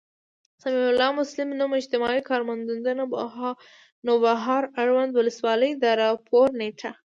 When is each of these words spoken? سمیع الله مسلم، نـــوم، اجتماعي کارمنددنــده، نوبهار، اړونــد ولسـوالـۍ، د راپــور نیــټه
سمیع 0.61 0.87
الله 0.91 1.11
مسلم، 1.19 1.49
نـــوم، 1.59 1.71
اجتماعي 1.79 2.21
کارمنددنــده، 2.29 2.91
نوبهار، 4.07 4.63
اړونــد 4.81 5.13
ولسـوالـۍ، 5.15 5.71
د 5.81 5.83
راپــور 6.01 6.47
نیــټه 6.59 6.91